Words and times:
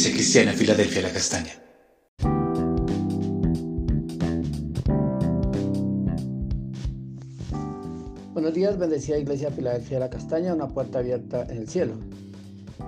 Iglesia 0.00 0.16
Cristiana 0.16 0.52
Filadelfia 0.54 1.02
La 1.02 1.12
Castaña. 1.12 1.52
Buenos 8.32 8.54
días, 8.54 8.78
bendecida 8.78 9.18
Iglesia 9.18 9.50
Filadelfia 9.50 9.98
La 9.98 10.08
Castaña, 10.08 10.54
una 10.54 10.68
puerta 10.68 11.00
abierta 11.00 11.42
en 11.50 11.58
el 11.58 11.68
cielo. 11.68 11.98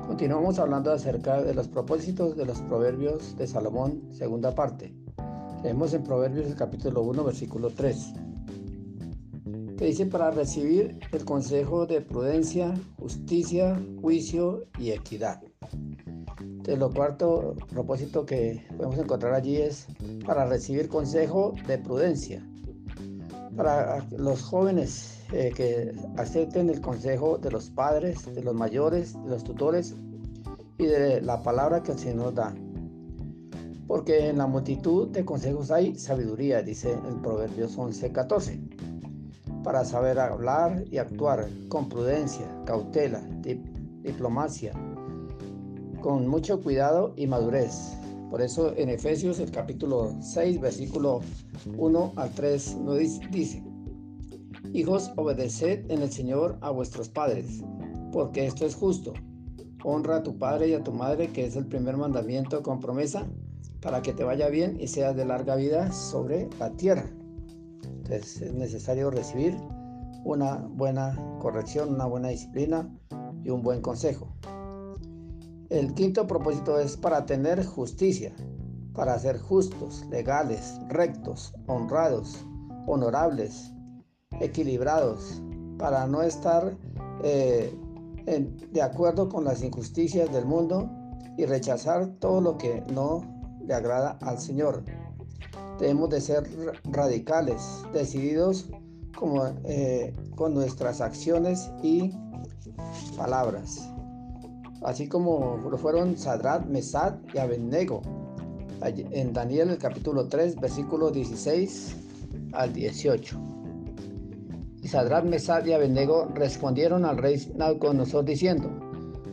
Continuamos 0.07 0.59
hablando 0.59 0.91
acerca 0.91 1.43
de 1.43 1.53
los 1.53 1.69
propósitos 1.69 2.35
de 2.35 2.47
los 2.47 2.63
proverbios 2.63 3.37
de 3.37 3.47
Salomón, 3.47 4.09
segunda 4.13 4.55
parte. 4.55 4.95
Leemos 5.63 5.93
en 5.93 6.05
Proverbios 6.05 6.47
el 6.47 6.57
capítulo 6.57 7.03
1, 7.03 7.25
versículo 7.25 7.69
3 7.69 8.15
que 9.77 9.89
dice 9.89 10.07
para 10.07 10.31
recibir 10.31 10.97
el 11.11 11.25
consejo 11.25 11.87
de 11.87 12.01
prudencia, 12.01 12.73
justicia, 12.99 13.77
juicio 14.01 14.69
y 14.79 14.93
equidad. 14.93 15.43
Entonces, 16.43 16.79
lo 16.79 16.91
cuarto 16.91 17.55
propósito 17.71 18.25
que 18.25 18.65
podemos 18.77 18.99
encontrar 18.99 19.35
allí 19.35 19.57
es 19.57 19.87
para 20.27 20.47
recibir 20.47 20.89
consejo 20.89 21.55
de 21.67 21.79
prudencia. 21.79 22.47
Para 23.57 24.07
los 24.17 24.43
jóvenes 24.43 25.21
eh, 25.33 25.53
que 25.55 25.93
acepten 26.17 26.71
el 26.71 26.81
consejo 26.81 27.39
de 27.39 27.51
los 27.51 27.71
padres, 27.71 28.33
de 28.35 28.43
los 28.43 28.55
mayores, 28.55 29.15
de 29.25 29.31
los 29.31 29.45
tutores 29.45 29.95
y 30.79 30.87
de 30.87 31.21
la 31.21 31.43
palabra 31.43 31.83
que 31.83 31.93
el 31.93 31.99
Señor 31.99 32.35
da. 32.35 32.55
Porque 33.87 34.29
en 34.29 34.39
la 34.39 34.47
multitud 34.47 35.09
de 35.09 35.25
consejos 35.25 35.71
hay 35.71 35.97
sabiduría, 35.97 36.63
dice 36.63 36.93
el 36.93 37.21
Proverbios 37.21 37.77
11:14 37.77 38.83
para 39.63 39.85
saber 39.85 40.19
hablar 40.19 40.85
y 40.91 40.99
actuar 40.99 41.49
con 41.69 41.89
prudencia, 41.89 42.47
cautela, 42.65 43.21
diplomacia, 44.03 44.73
con 46.03 46.29
mucho 46.29 46.61
cuidado 46.61 47.15
y 47.17 47.27
madurez. 47.27 47.97
Por 48.31 48.43
eso 48.43 48.75
en 48.77 48.89
Efesios 48.89 49.39
el 49.39 49.51
capítulo 49.51 50.15
6, 50.21 50.61
versículo 50.61 51.21
1 51.77 52.13
al 52.17 52.31
3 52.31 52.77
nos 52.79 52.99
dice, 53.31 53.63
Hijos, 54.73 55.13
obedeced 55.17 55.91
en 55.91 56.03
el 56.03 56.11
Señor 56.11 56.59
a 56.61 56.71
vuestros 56.71 57.09
padres, 57.09 57.63
porque 58.13 58.47
esto 58.47 58.67
es 58.67 58.75
justo. 58.75 59.13
Honra 59.85 60.17
a 60.17 60.23
tu 60.23 60.39
padre 60.39 60.69
y 60.69 60.75
a 60.75 60.83
tu 60.83 60.93
madre, 60.93 61.29
que 61.29 61.47
es 61.47 61.57
el 61.57 61.67
primer 61.67 61.97
mandamiento 61.97 62.63
con 62.63 62.81
promesa, 62.81 63.27
para 63.81 64.03
que 64.03 64.13
te 64.13 64.25
vaya 64.25 64.49
bien 64.49 64.79
y 64.81 64.89
seas 64.89 65.17
de 65.17 65.25
larga 65.25 65.57
vida 65.57 65.91
sobre 65.93 66.49
la 66.59 66.71
tierra 66.73 67.11
es 68.13 68.41
necesario 68.53 69.11
recibir 69.11 69.57
una 70.25 70.57
buena 70.57 71.19
corrección, 71.41 71.95
una 71.95 72.07
buena 72.07 72.29
disciplina 72.29 72.89
y 73.43 73.51
un 73.51 73.63
buen 73.63 73.81
consejo. 73.81 74.33
El 75.73 75.95
quinto 75.95 76.27
propósito 76.27 76.79
es 76.79 76.99
para 76.99 77.25
tener 77.25 77.65
justicia, 77.65 78.31
para 78.93 79.19
ser 79.19 79.39
justos, 79.39 80.05
legales, 80.11 80.79
rectos, 80.91 81.55
honrados, 81.67 82.45
honorables, 82.87 83.73
equilibrados, 84.39 85.43
para 85.79 86.07
no 86.07 86.21
estar 86.21 86.77
eh, 87.25 87.75
de 88.71 88.83
acuerdo 88.83 89.31
con 89.31 89.45
las 89.45 89.63
injusticias 89.63 90.31
del 90.31 90.45
mundo 90.45 90.91
y 91.39 91.47
rechazar 91.47 92.07
todo 92.19 92.43
lo 92.43 92.59
que 92.59 92.85
no 92.93 93.23
le 93.65 93.73
agrada 93.73 94.19
al 94.21 94.39
Señor. 94.39 94.85
Debemos 95.81 96.11
de 96.11 96.21
ser 96.21 96.51
radicales, 96.85 97.83
decididos 97.95 98.69
como, 99.17 99.47
eh, 99.65 100.15
con 100.37 100.53
nuestras 100.53 101.01
acciones 101.01 101.71
y 101.83 102.13
palabras, 103.17 103.89
así 104.85 105.09
como 105.09 105.59
lo 105.71 105.77
fueron 105.79 106.17
Sadrat, 106.17 106.67
Mesad 106.67 107.15
y 107.35 107.39
Abednego. 107.39 108.03
En 108.85 109.33
Daniel 109.33 109.71
el 109.71 109.79
capítulo 109.79 110.27
3, 110.29 110.57
versículo 110.57 111.11
16 111.11 111.97
al 112.53 112.73
18. 112.73 113.41
Y 114.83 114.89
Sadrat, 114.89 115.25
Mesad 115.25 115.65
y 115.65 115.73
Abednego 115.73 116.29
respondieron 116.35 117.05
al 117.05 117.19
rey 117.19 117.41
Nabucodonosor 117.55 118.25
diciendo, 118.25 118.69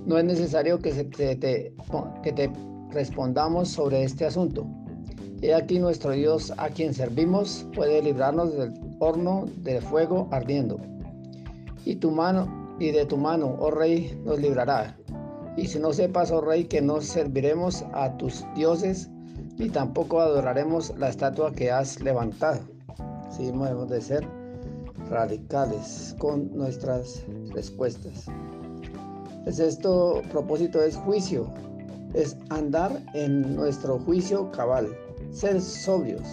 no 0.06 0.18
es 0.18 0.26
necesario 0.26 0.80
que, 0.80 1.10
que 1.10 2.31
te 2.31 2.52
respondamos 2.92 3.70
sobre 3.70 4.04
este 4.04 4.26
asunto 4.26 4.68
He 5.42 5.54
aquí 5.54 5.80
nuestro 5.80 6.12
Dios 6.12 6.52
a 6.58 6.68
quien 6.68 6.94
servimos 6.94 7.66
puede 7.74 8.02
librarnos 8.02 8.54
del 8.58 8.74
horno 9.00 9.46
de 9.64 9.80
fuego 9.80 10.28
ardiendo. 10.31 10.81
Y 11.86 11.96
tu 11.96 12.12
mano 12.12 12.76
y 12.78 12.92
de 12.92 13.06
tu 13.06 13.16
mano, 13.16 13.56
oh 13.60 13.72
rey, 13.72 14.20
nos 14.26 14.38
librará. 14.38 14.99
Y 15.59 15.68
si 15.68 15.78
no 15.78 15.92
sepas, 15.92 16.31
oh 16.31 16.40
rey, 16.40 16.64
que 16.64 16.81
no 16.81 17.02
serviremos 17.02 17.84
a 17.92 18.16
tus 18.16 18.46
dioses, 18.56 19.09
ni 19.58 19.70
tampoco 19.70 20.22
adoraremos 20.22 20.94
la 20.97 21.09
estatua 21.09 21.52
que 21.52 21.70
has 21.70 22.00
levantado. 22.00 22.62
Sí, 23.30 23.47
debemos 23.47 23.90
de 23.90 24.00
ser 24.00 24.25
radicales 25.09 26.16
con 26.18 26.56
nuestras 26.56 27.25
respuestas. 27.53 28.28
Es 29.46 29.59
esto, 29.59 30.22
propósito 30.31 30.81
es 30.81 30.96
juicio, 30.96 31.52
es 32.14 32.38
andar 32.50 33.03
en 33.14 33.53
nuestro 33.53 34.00
juicio 34.00 34.50
cabal 34.52 34.88
ser 35.31 35.59
sobrios, 35.59 36.24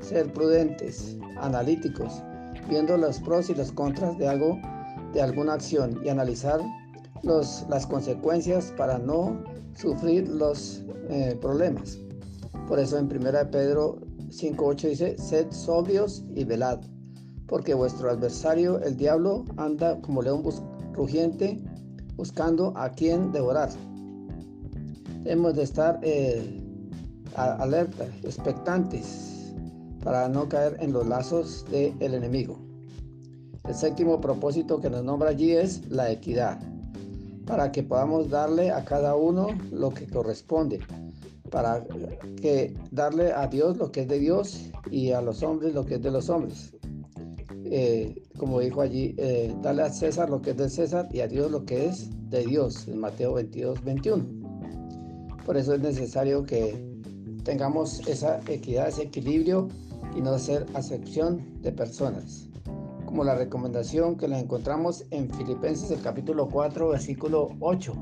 ser 0.00 0.30
prudentes, 0.34 1.16
analíticos, 1.40 2.22
viendo 2.68 2.98
los 2.98 3.20
pros 3.20 3.48
y 3.48 3.54
los 3.54 3.72
contras 3.72 4.18
de 4.18 4.28
algo, 4.28 4.60
de 5.14 5.22
alguna 5.22 5.54
acción 5.54 5.98
y 6.04 6.10
analizar 6.10 6.60
los, 7.22 7.66
las 7.68 7.86
consecuencias 7.86 8.72
para 8.76 8.98
no 8.98 9.42
sufrir 9.74 10.28
los 10.28 10.82
eh, 11.08 11.36
problemas. 11.40 11.98
Por 12.68 12.78
eso 12.78 12.98
en 12.98 13.06
1 13.06 13.50
Pedro 13.50 14.00
5.8 14.28 14.88
dice, 14.88 15.18
sed 15.18 15.46
sobrios 15.50 16.24
y 16.34 16.44
velad, 16.44 16.80
porque 17.46 17.74
vuestro 17.74 18.10
adversario, 18.10 18.80
el 18.80 18.96
diablo, 18.96 19.44
anda 19.56 20.00
como 20.00 20.22
león 20.22 20.42
rugiente 20.92 21.62
buscando 22.16 22.72
a 22.76 22.90
quien 22.90 23.30
devorar. 23.30 23.70
Hemos 25.24 25.54
de 25.54 25.62
estar 25.62 26.00
eh, 26.02 26.62
alerta, 27.34 28.06
expectantes, 28.22 29.52
para 30.02 30.28
no 30.28 30.48
caer 30.48 30.76
en 30.80 30.92
los 30.92 31.06
lazos 31.06 31.64
del 31.70 32.14
enemigo. 32.14 32.56
El 33.64 33.74
séptimo 33.74 34.20
propósito 34.20 34.80
que 34.80 34.88
nos 34.88 35.02
nombra 35.02 35.30
allí 35.30 35.50
es 35.50 35.88
la 35.90 36.10
equidad, 36.10 36.60
para 37.46 37.70
que 37.72 37.82
podamos 37.82 38.28
darle 38.28 38.70
a 38.70 38.84
cada 38.84 39.14
uno 39.14 39.48
lo 39.70 39.90
que 39.90 40.06
corresponde, 40.06 40.80
para 41.50 41.84
que 42.42 42.74
darle 42.90 43.32
a 43.32 43.46
Dios 43.46 43.76
lo 43.76 43.90
que 43.92 44.02
es 44.02 44.08
de 44.08 44.18
Dios 44.18 44.70
y 44.90 45.12
a 45.12 45.22
los 45.22 45.42
hombres 45.42 45.74
lo 45.74 45.84
que 45.86 45.94
es 45.94 46.02
de 46.02 46.10
los 46.10 46.28
hombres. 46.28 46.72
Eh, 47.64 48.22
como 48.38 48.60
dijo 48.60 48.80
allí, 48.80 49.14
eh, 49.18 49.54
darle 49.62 49.82
a 49.82 49.90
César 49.90 50.30
lo 50.30 50.40
que 50.42 50.50
es 50.50 50.56
de 50.56 50.68
César 50.68 51.08
y 51.12 51.20
a 51.20 51.28
Dios 51.28 51.50
lo 51.50 51.64
que 51.64 51.86
es 51.86 52.10
de 52.30 52.44
Dios, 52.44 52.86
en 52.88 52.98
Mateo 52.98 53.34
22, 53.34 53.82
21. 53.84 54.24
Por 55.44 55.56
eso 55.56 55.74
es 55.74 55.80
necesario 55.80 56.44
que 56.44 56.76
tengamos 57.44 58.06
esa 58.08 58.40
equidad, 58.48 58.88
ese 58.88 59.04
equilibrio 59.04 59.68
y 60.16 60.20
no 60.20 60.38
ser 60.38 60.66
acepción 60.74 61.40
de 61.62 61.72
personas. 61.72 62.48
Como 63.16 63.24
la 63.24 63.34
recomendación 63.34 64.18
que 64.18 64.28
la 64.28 64.38
encontramos 64.38 65.06
en 65.10 65.30
Filipenses 65.30 65.90
el 65.90 66.02
capítulo 66.02 66.50
4 66.50 66.90
versículo 66.90 67.48
8, 67.60 67.94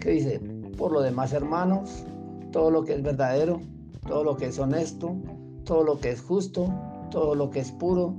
que 0.00 0.10
dice, 0.12 0.40
por 0.78 0.90
lo 0.90 1.02
demás 1.02 1.34
hermanos, 1.34 2.06
todo 2.50 2.70
lo 2.70 2.82
que 2.82 2.94
es 2.94 3.02
verdadero, 3.02 3.60
todo 4.08 4.24
lo 4.24 4.38
que 4.38 4.46
es 4.46 4.58
honesto, 4.58 5.16
todo 5.64 5.84
lo 5.84 5.98
que 6.00 6.12
es 6.12 6.22
justo, 6.22 6.72
todo 7.10 7.34
lo 7.34 7.50
que 7.50 7.60
es 7.60 7.72
puro, 7.72 8.14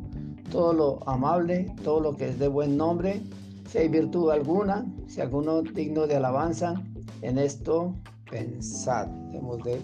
todo 0.51 0.71
lo 0.71 1.09
amable, 1.09 1.73
todo 1.83 1.99
lo 1.99 2.15
que 2.15 2.29
es 2.29 2.37
de 2.37 2.47
buen 2.47 2.77
nombre, 2.77 3.19
si 3.67 3.79
hay 3.79 3.87
virtud 3.87 4.29
alguna, 4.29 4.85
si 5.07 5.19
alguno 5.19 5.63
digno 5.63 6.05
de 6.05 6.17
alabanza, 6.17 6.75
en 7.23 7.39
esto 7.39 7.95
pensad. 8.29 9.07
Hemos 9.33 9.63
de 9.63 9.81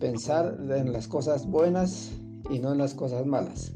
pensar 0.00 0.56
en 0.66 0.94
las 0.94 1.08
cosas 1.08 1.46
buenas 1.46 2.10
y 2.48 2.58
no 2.58 2.72
en 2.72 2.78
las 2.78 2.94
cosas 2.94 3.26
malas. 3.26 3.74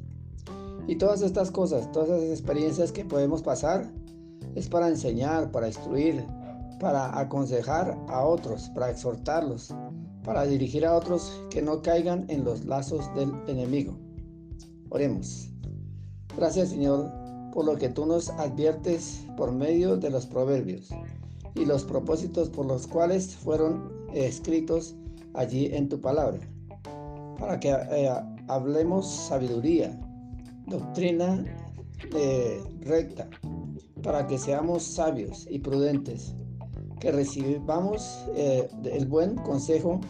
Y 0.88 0.96
todas 0.96 1.20
estas 1.20 1.50
cosas, 1.50 1.93
todas 1.93 2.08
esas 2.08 2.31
experiencias 2.31 2.93
que 2.93 3.05
podemos 3.05 3.43
pasar, 3.43 3.93
es 4.55 4.69
para 4.69 4.88
enseñar, 4.88 5.52
para 5.52 5.69
instruir, 5.69 6.25
para 6.81 7.19
aconsejar 7.19 7.96
a 8.08 8.25
otros, 8.25 8.70
para 8.70 8.90
exhortarlos, 8.90 9.75
para 10.25 10.44
dirigir 10.46 10.87
a 10.87 10.96
otros 10.96 11.31
que 11.50 11.61
no 11.61 11.82
caigan 11.82 12.25
en 12.29 12.43
los 12.43 12.64
lazos 12.64 13.14
del 13.14 13.31
enemigo. 13.46 13.99
Oremos. 14.88 15.50
Gracias 16.37 16.70
Señor 16.70 17.12
por 17.52 17.67
lo 17.67 17.76
que 17.76 17.90
tú 17.90 18.06
nos 18.06 18.31
adviertes 18.31 19.26
por 19.37 19.52
medio 19.52 19.99
de 19.99 20.08
los 20.08 20.26
proverbios 20.26 20.88
y 21.55 21.67
los 21.67 21.85
propósitos 21.85 22.49
por 22.49 22.64
los 22.64 22.87
cuales 22.87 23.37
fueron 23.37 23.93
escritos 24.14 24.94
allí 25.35 25.67
en 25.75 25.90
tu 25.90 26.00
palabra, 26.00 26.40
para 27.38 27.61
que 27.61 27.70
eh, 27.70 28.11
hablemos 28.49 29.06
sabiduría, 29.06 29.99
doctrina 30.68 31.44
eh, 32.14 32.62
recta, 32.80 33.28
para 34.02 34.26
que 34.26 34.38
seamos 34.38 34.82
sabios 34.82 35.46
y 35.50 35.58
prudentes, 35.58 36.34
que 37.00 37.12
recibamos 37.12 38.24
eh, 38.34 38.68
el 38.84 39.06
buen 39.06 39.36
consejo 39.36 40.00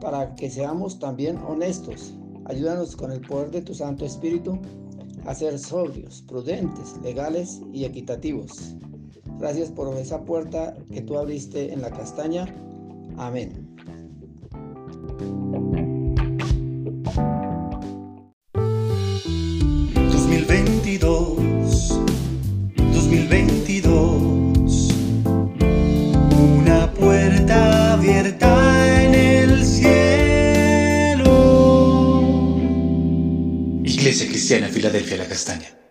para 0.00 0.34
que 0.34 0.50
seamos 0.50 0.98
también 0.98 1.38
honestos. 1.38 2.14
Ayúdanos 2.46 2.94
con 2.96 3.10
el 3.10 3.20
poder 3.20 3.50
de 3.50 3.62
tu 3.62 3.74
Santo 3.74 4.04
Espíritu 4.04 4.58
a 5.26 5.34
ser 5.34 5.58
sobrios, 5.58 6.22
prudentes, 6.28 6.98
legales 7.02 7.62
y 7.72 7.84
equitativos. 7.84 8.76
Gracias 9.38 9.70
por 9.70 9.96
esa 9.96 10.24
puerta 10.24 10.76
que 10.92 11.00
tú 11.00 11.16
abriste 11.16 11.72
en 11.72 11.80
la 11.80 11.90
castaña. 11.90 12.46
Amén. 13.16 13.63
En 28.26 29.14
el 29.14 29.64
cielo... 29.64 29.94
Iglesia 33.84 34.26
Cristiana 34.28 34.68
Filadelfia 34.68 35.16
La 35.18 35.26
Castaña 35.26 35.83